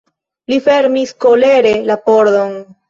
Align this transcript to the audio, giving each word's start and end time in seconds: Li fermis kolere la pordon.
Li 0.53 0.57
fermis 0.69 1.13
kolere 1.27 1.77
la 1.93 2.03
pordon. 2.11 2.63